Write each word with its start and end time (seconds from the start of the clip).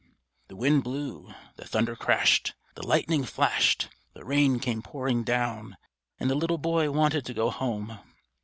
The 0.47 0.55
wind 0.55 0.83
blew, 0.83 1.31
the 1.57 1.65
thunder 1.67 1.95
crashed, 1.95 2.55
the 2.73 2.81
lightning 2.87 3.23
flashed, 3.23 3.89
the 4.15 4.25
rain 4.25 4.57
came 4.59 4.81
pouring 4.81 5.23
down, 5.23 5.77
and 6.19 6.27
the 6.27 6.33
little 6.33 6.57
boy 6.57 6.89
wanted 6.89 7.23
to 7.27 7.35
go 7.35 7.51
home. 7.51 7.99